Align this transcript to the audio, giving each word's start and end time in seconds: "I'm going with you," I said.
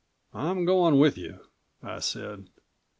"I'm 0.33 0.65
going 0.65 0.97
with 0.97 1.15
you," 1.15 1.41
I 1.83 1.99
said. 1.99 2.47